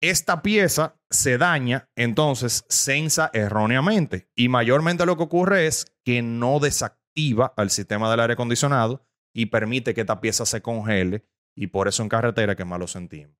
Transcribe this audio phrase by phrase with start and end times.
[0.00, 4.28] esta pieza se daña, entonces sensa erróneamente.
[4.34, 9.46] Y mayormente lo que ocurre es que no desactiva al sistema del aire acondicionado y
[9.46, 11.24] permite que esta pieza se congele.
[11.54, 13.36] Y por eso en carretera que más lo sentimos.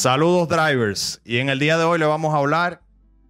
[0.00, 1.20] Saludos drivers.
[1.26, 2.80] Y en el día de hoy le vamos a hablar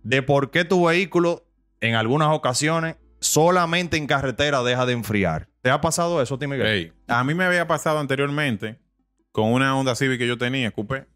[0.04, 1.44] de por qué tu vehículo
[1.80, 5.48] en algunas ocasiones solamente en carretera deja de enfriar.
[5.62, 6.94] ¿Te ha pasado eso, Tim Miguel?
[7.08, 8.78] A mí me había pasado anteriormente
[9.32, 11.08] con una Honda Civic que yo tenía, coupé,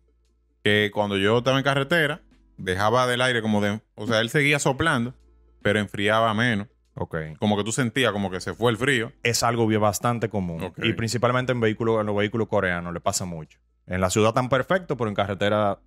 [0.64, 2.20] que cuando yo estaba en carretera,
[2.56, 3.80] dejaba del aire como de...
[3.94, 5.14] O sea, él seguía soplando,
[5.62, 6.66] pero enfriaba menos.
[6.94, 7.16] Ok.
[7.38, 9.12] Como que tú sentías como que se fue el frío.
[9.22, 10.72] Es algo bastante común.
[10.78, 13.60] Y principalmente en, vehículos, en los vehículos coreanos le pasa mucho.
[13.86, 15.78] En la ciudad tan perfecto, pero en carretera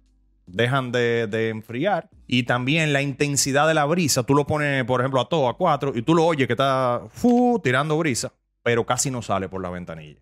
[0.46, 2.10] dejan de, de enfriar.
[2.28, 4.24] Y también la intensidad de la brisa.
[4.24, 7.02] Tú lo pones, por ejemplo, a todo, a cuatro, y tú lo oyes que está
[7.10, 8.32] fu, tirando brisa,
[8.64, 10.20] pero casi no sale por la ventanilla.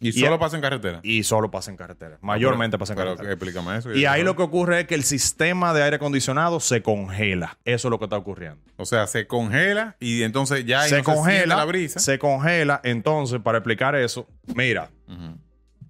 [0.00, 1.00] Y, Y solo pasa en carretera.
[1.02, 2.18] Y solo pasa en carretera.
[2.22, 3.32] Mayormente pasa en Pero carretera.
[3.34, 3.92] explícame eso.
[3.92, 7.58] Y ahí lo que ocurre es que el sistema de aire acondicionado se congela.
[7.64, 8.62] Eso es lo que está ocurriendo.
[8.76, 11.56] O sea, se congela y entonces ya ahí se no congela.
[11.56, 11.98] la brisa.
[11.98, 12.80] Se congela.
[12.84, 14.88] Entonces, para explicar eso, mira.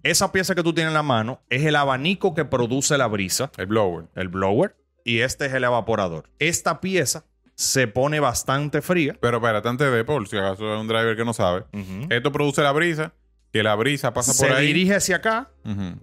[0.03, 3.51] Esa pieza que tú tienes en la mano es el abanico que produce la brisa,
[3.57, 4.07] El blower.
[4.15, 6.29] el blower, y este es el evaporador.
[6.39, 7.25] Esta pieza
[7.55, 9.17] se pone bastante fría.
[9.21, 11.65] Pero espérate, antes de, por si acaso es un driver que no sabe,
[12.11, 13.13] esto produce la brisa,
[13.53, 14.67] que la brisa pasa Se por ahí.
[14.69, 15.51] dirige hacia acá.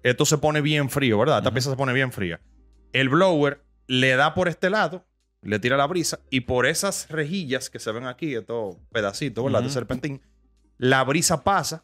[0.03, 1.37] Esto se pone bien frío, ¿verdad?
[1.37, 2.41] Esta pieza se pone bien fría.
[2.91, 5.05] El blower le da por este lado,
[5.41, 9.61] le tira la brisa, y por esas rejillas que se ven aquí, estos pedacitos, ¿verdad?
[9.63, 10.21] De serpentín,
[10.77, 11.83] la brisa pasa,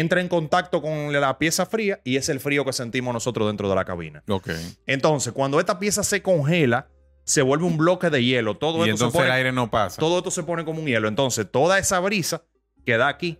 [0.00, 3.68] entra en contacto con la pieza fría y es el frío que sentimos nosotros dentro
[3.68, 4.22] de la cabina.
[4.28, 4.50] Ok.
[4.86, 6.88] Entonces, cuando esta pieza se congela,
[7.24, 8.56] se vuelve un bloque de hielo.
[8.56, 9.98] Todo, Y esto, se entonces pone, el aire no pasa.
[10.00, 11.08] todo esto se pone como un hielo.
[11.08, 12.44] Entonces, toda esa brisa
[12.84, 13.38] que da aquí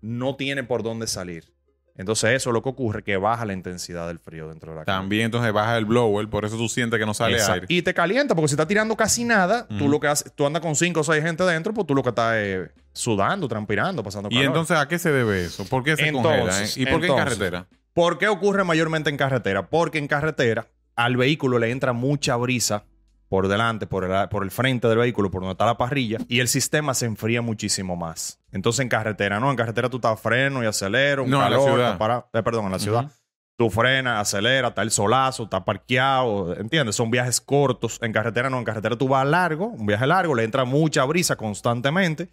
[0.00, 1.55] no tiene por dónde salir.
[1.98, 4.84] Entonces, eso es lo que ocurre, que baja la intensidad del frío dentro de la
[4.84, 5.00] cabina.
[5.00, 7.52] También entonces baja el blower, por eso tú sientes que no sale Exacto.
[7.54, 7.66] aire.
[7.70, 10.60] Y te calienta, porque si está tirando casi nada, tú lo que haces, tú andas
[10.62, 14.28] con cinco o seis gente dentro, pues tú lo que estás es sudando, transpirando, pasando
[14.30, 14.46] Y calor.
[14.46, 15.64] entonces, ¿a qué se debe eso?
[15.66, 16.64] ¿por qué se Entonces, congela?
[16.64, 16.70] eh?
[16.76, 17.66] ¿Y por qué en carretera?
[17.94, 19.68] ¿Por qué ocurre mayormente en carretera?
[19.68, 22.84] Porque en carretera al vehículo le entra mucha brisa
[23.28, 26.38] por delante, por el, por el frente del vehículo, por donde está la parrilla, y
[26.40, 28.38] el sistema se enfría muchísimo más.
[28.56, 31.60] Entonces en carretera, no, en carretera tú estás freno y acelero, un No, en la
[31.60, 31.98] ciudad.
[31.98, 33.04] parado- eh, perdón, en la ciudad.
[33.04, 33.12] Ujú.
[33.58, 36.94] Tú frenas, acelera, está el solazo, está parqueado, ¿entiendes?
[36.96, 37.98] Son viajes cortos.
[38.02, 41.36] En carretera no, en carretera tú vas largo, un viaje largo, le entra mucha brisa
[41.36, 42.28] constantemente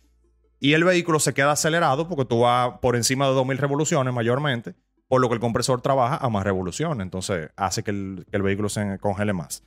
[0.59, 4.75] y el vehículo se queda acelerado porque tú vas por encima de 2000 revoluciones mayormente,
[5.07, 7.01] por lo que el compresor trabaja a más revoluciones.
[7.03, 9.63] Entonces hace que el, que el vehículo se congele más.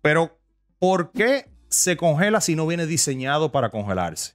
[0.00, 0.38] Pero,
[0.78, 4.34] ¿por qué se congela si no viene diseñado para congelarse?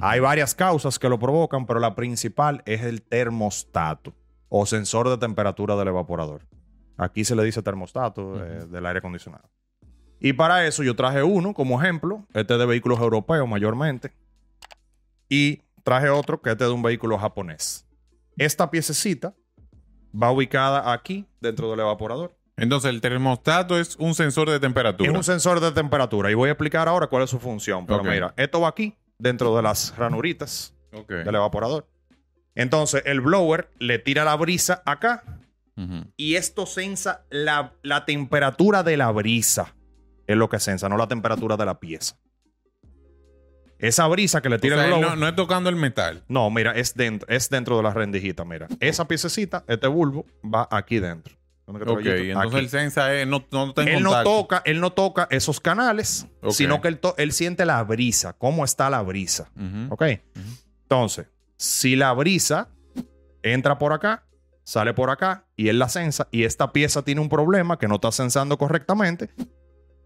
[0.00, 4.14] Hay varias causas que lo provocan, pero la principal es el termostato
[4.48, 6.46] o sensor de temperatura del evaporador.
[6.96, 9.50] Aquí se le dice termostato eh, del aire acondicionado.
[10.20, 14.12] Y para eso yo traje uno como ejemplo, este es de vehículos europeos mayormente,
[15.28, 17.86] y traje otro que este es de un vehículo japonés.
[18.36, 19.34] Esta piececita
[20.14, 22.36] va ubicada aquí dentro del evaporador.
[22.56, 25.10] Entonces, el termostato es un sensor de temperatura.
[25.10, 27.86] Es un sensor de temperatura y voy a explicar ahora cuál es su función.
[27.86, 30.74] Pero mira, esto va aquí dentro de las ranuritas
[31.08, 31.88] del evaporador.
[32.54, 35.24] Entonces, el blower le tira la brisa acá
[36.16, 39.74] y esto sensa la, la temperatura de la brisa.
[40.26, 42.16] Es lo que sensa, no la temperatura de la pieza.
[43.78, 45.08] Esa brisa que le O tira sea, el blower.
[45.10, 46.22] no, no es tocando el metal.
[46.28, 48.68] No, mira, es dentro, es dentro de la rendijita, mira.
[48.78, 51.34] Esa piececita, este bulbo, va aquí dentro.
[51.66, 52.58] ¿Dónde que te Ok, entonces Aquí.
[52.64, 56.26] el sensa es, no, no está en Él no toca, él no toca esos canales,
[56.50, 59.50] sino que él, to- él siente la brisa, cómo está la brisa.
[59.90, 60.02] ¿Ok?
[60.82, 62.68] Entonces, si la brisa
[63.42, 64.24] entra por acá,
[64.64, 67.96] sale por acá y él la sensa y esta pieza tiene un problema que no
[67.96, 69.30] está sensando correctamente,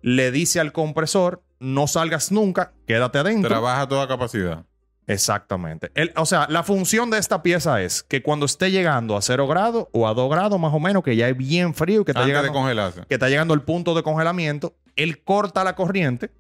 [0.03, 3.49] le dice al compresor, no salgas nunca, quédate adentro.
[3.49, 4.65] Trabaja a toda capacidad.
[5.07, 5.91] Exactamente.
[5.95, 9.47] El- o sea, la función de esta pieza es que cuando esté llegando a 0
[9.47, 12.23] grados o a 2 grados más o menos, que ya es bien frío, que está,
[12.23, 13.03] Antes de llegando, congelarse.
[13.09, 16.31] que está llegando al punto de congelamiento, él corta la corriente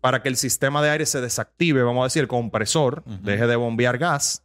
[0.00, 3.56] para que el sistema de aire se desactive, vamos a decir, el compresor deje de
[3.56, 4.42] bombear gas.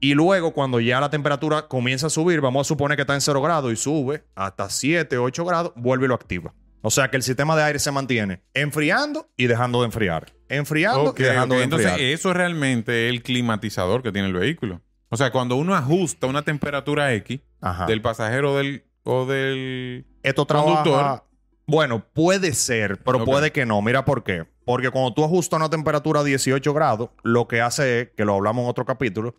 [0.00, 3.20] Y luego, cuando ya la temperatura comienza a subir, vamos a suponer que está en
[3.20, 6.54] 0 grados y sube hasta 7, 8 grados, vuelve y lo activa.
[6.82, 10.32] O sea que el sistema de aire se mantiene enfriando y dejando de enfriar.
[10.48, 11.58] Enfriando Ok, y dejando ok.
[11.58, 12.10] de Entonces, enfriar.
[12.12, 14.80] eso es realmente el climatizador que tiene el vehículo.
[15.08, 17.86] O sea, cuando uno ajusta una temperatura X Ajá.
[17.86, 20.06] del pasajero del, o del...
[20.22, 20.82] Esto trabaja...
[20.82, 21.22] conductor.
[21.68, 23.82] Bueno, puede ser, pero puede que no.
[23.82, 24.46] Mira por qué.
[24.64, 28.34] Porque cuando tú ajustas una temperatura a 18 grados, lo que hace es, que lo
[28.34, 29.34] hablamos en otro capítulo,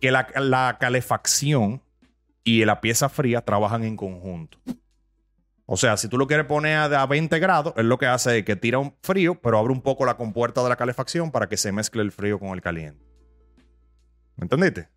[0.00, 1.82] que la, la calefacción
[2.42, 4.58] y la pieza fría trabajan en conjunto.
[5.72, 8.38] O sea, si tú lo quieres poner a, a 20 grados, es lo que hace
[8.38, 11.48] es que tira un frío, pero abre un poco la compuerta de la calefacción para
[11.48, 13.04] que se mezcle el frío con el caliente.
[14.34, 14.88] ¿Me entendiste?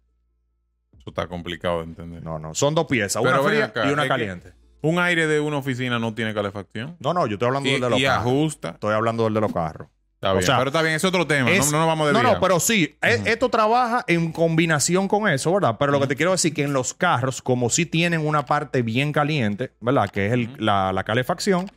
[0.98, 2.24] Eso está complicado de entender.
[2.24, 2.56] No, no.
[2.56, 4.54] Son dos piezas, Pero una ven fría acá, y una es que- caliente.
[4.82, 6.98] Un aire de una oficina no tiene calefacción.
[7.00, 8.26] No, no, yo estoy hablando Y, del de los y carros.
[8.26, 8.70] ajusta.
[8.72, 9.88] Estoy hablando del de los carros.
[10.32, 11.52] Está O sea, pero está bien, es otro tema.
[11.52, 15.08] Es- no, no nos vamos de No, no, pero sí, e- esto trabaja en combinación
[15.08, 15.76] con eso, ¿verdad?
[15.78, 18.82] Pero lo que te quiero decir que en los carros, como sí tienen una parte
[18.84, 20.10] bien caliente, ¿verdad?
[20.10, 20.56] Que es el- Ujú.
[20.62, 21.70] la, la calefacción,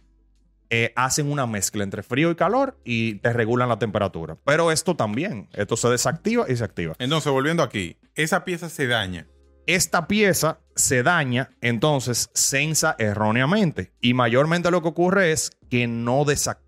[0.71, 4.37] eh, hacen una mezcla entre frío y calor y te regulan la temperatura.
[4.45, 6.95] Pero esto también, esto se desactiva y se activa.
[6.99, 9.27] Entonces, volviendo aquí, esa pieza se daña.
[9.67, 13.93] Esta pieza se daña, entonces sensa erróneamente.
[14.01, 16.66] Y mayormente lo que ocurre es que no desactiva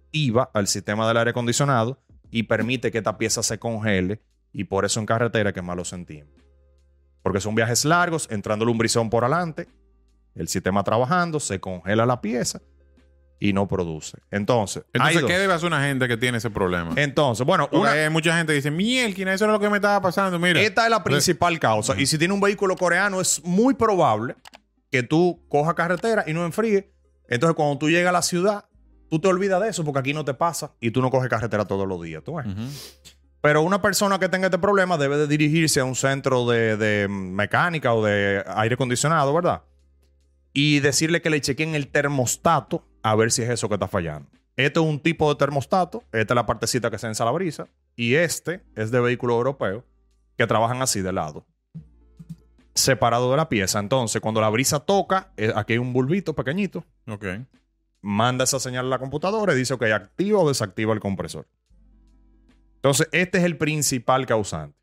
[0.52, 4.20] al sistema del aire acondicionado y permite que esta pieza se congele.
[4.52, 6.32] Y por eso en carretera es que más lo sentimos.
[7.22, 9.68] Porque son viajes largos, entrando el umbrizón por adelante,
[10.34, 12.60] el sistema trabajando, se congela la pieza
[13.40, 14.18] y no produce.
[14.30, 15.24] Entonces, hay Entonces.
[15.24, 16.92] ¿qué debe hacer una gente que tiene ese problema?
[16.96, 20.00] Entonces, bueno, una, hay mucha gente que dice, mielquina, eso era lo que me estaba
[20.00, 20.38] pasando.
[20.38, 21.98] Mira, Esta es la principal causa.
[21.98, 24.34] Y si tiene un vehículo coreano, es muy probable
[24.90, 26.92] que tú cojas carretera y no enfríe.
[27.28, 28.64] Entonces, cuando tú llegas a la ciudad,
[29.08, 31.64] tú te olvidas de eso porque aquí no te pasa y tú no coges carretera
[31.64, 32.22] todos los días.
[32.24, 32.46] ¿tú ves?
[33.40, 37.08] Pero una persona que tenga este problema debe de dirigirse a un centro de, de
[37.08, 39.62] mecánica o de aire acondicionado, ¿verdad?
[40.52, 44.28] Y decirle que le chequen el termostato a ver si es eso que está fallando.
[44.58, 46.02] Este es un tipo de termostato.
[46.10, 47.68] Esta es la partecita que sensa la brisa.
[47.94, 49.84] Y este es de vehículos europeos
[50.36, 51.46] que trabajan así de lado.
[52.74, 53.78] Separado de la pieza.
[53.78, 56.84] Entonces, cuando la brisa toca, eh, aquí hay un bulbito pequeñito.
[57.06, 57.24] Ok.
[58.00, 61.46] Manda esa señal a la computadora y dice, ok, activa o desactiva el compresor.
[62.76, 64.76] Entonces, este es el principal causante.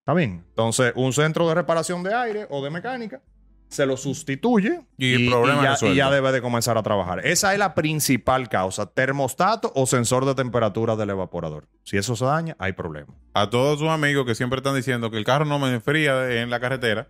[0.00, 0.44] ¿Está bien?
[0.50, 3.22] Entonces, un centro de reparación de aire o de mecánica
[3.68, 5.94] se lo sustituye Y el problema ya, resuelto.
[5.94, 7.26] y ya debe de comenzar a trabajar.
[7.26, 8.86] Esa es la principal causa.
[8.86, 11.66] Termostato o sensor de temperatura del evaporador.
[11.82, 13.14] Si eso se daña, hay problema.
[13.32, 16.50] A todos sus amigos que siempre están diciendo que el carro no me enfría en
[16.50, 17.08] la carretera,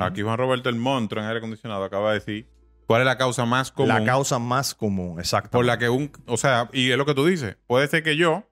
[0.00, 2.48] aquí Juan Roberto el monstruo en aire acondicionado acaba de decir
[2.86, 5.50] cuál es la causa más común La causa más común, exacto.
[5.58, 8.16] por la que un, o sea, y es lo que tú dices, puede ser que
[8.16, 8.44] yo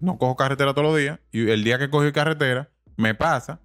[0.00, 3.60] no cojo carretera todos los días y el día que cogí carretera me pasa,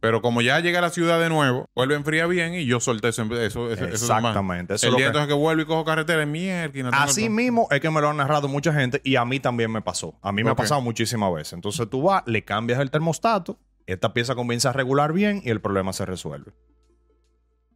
[0.00, 2.80] pero como ya llegué a la ciudad de nuevo, vuelve a enfriar bien y yo
[2.80, 3.84] solté eso, eso, eso.
[3.86, 4.74] Exactamente.
[4.74, 6.88] Eso es el día que- entonces que vuelvo y cojo carretera es mierda.
[6.92, 9.82] Así mismo es que me lo han narrado mucha gente y a mí también me
[9.82, 10.18] pasó.
[10.22, 11.52] A mí me ha pasado muchísimas veces.
[11.52, 15.60] Entonces tú vas, le cambias el termostato, esta pieza comienza a regular bien y el
[15.60, 16.52] problema se resuelve.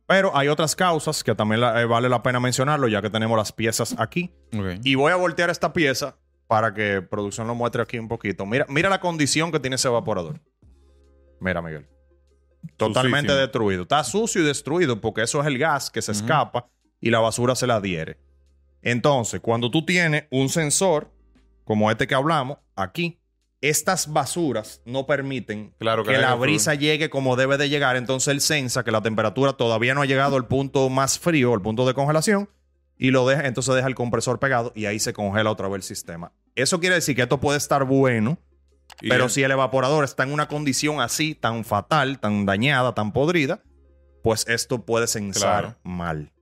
[0.06, 3.36] Pero hay otras causas que también la- eh, vale la pena mencionarlo ya que tenemos
[3.38, 4.32] las piezas aquí.
[4.84, 6.16] Y voy a voltear esta pieza
[6.46, 8.44] para que producción lo muestre aquí un poquito.
[8.44, 10.40] Mira, mira la condición que tiene ese evaporador.
[11.40, 11.86] Mira, Miguel.
[12.76, 13.82] Totalmente destruido.
[13.82, 16.66] Está sucio y destruido porque eso es el gas que se escapa
[17.00, 18.18] y la basura se la adhiere.
[18.82, 21.10] Entonces, cuando tú tienes un sensor
[21.64, 23.18] como este que hablamos aquí,
[23.68, 27.96] estas basuras no permiten Claro que la brisa llegue como debe de llegar.
[27.96, 31.62] Entonces él sensa que la temperatura todavía no ha llegado al punto más frío, al
[31.62, 32.48] punto de congelación,
[32.96, 35.82] y lo deja, entonces deja el compresor pegado y ahí se congela otra vez el
[35.82, 36.32] sistema.
[36.54, 38.38] Eso quiere decir que esto puede estar bueno,
[39.00, 43.12] Y pero si el evaporador está en una condición así, tan fatal, tan dañada, tan
[43.12, 43.62] podrida,
[44.22, 45.76] pues esto puede sensar Claro.
[45.82, 46.32] mal.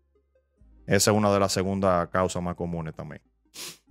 [0.86, 3.22] Esa es una de las segundas causas más comunes también.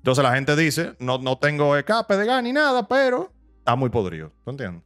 [0.01, 3.91] Entonces la gente dice, no, no tengo escape de gas ni nada, pero está muy
[3.91, 4.31] podrido.
[4.43, 4.83] ¿Tú entiendes?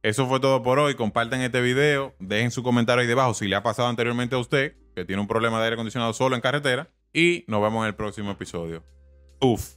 [0.00, 0.94] Eso fue todo por hoy.
[0.94, 2.14] Compartan este video.
[2.20, 5.26] Dejen su comentario ahí debajo si le ha pasado anteriormente a usted que tiene un
[5.26, 6.88] problema de aire acondicionado solo en carretera.
[7.12, 8.84] Y nos vemos en el próximo episodio.
[9.40, 9.74] Uf.